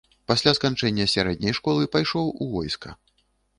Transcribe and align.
Пасля 0.29 0.53
сканчэння 0.57 1.05
сярэдняй 1.15 1.53
школы 1.59 1.83
пайшоў 1.99 2.35
у 2.47 2.51
войска. 2.57 2.99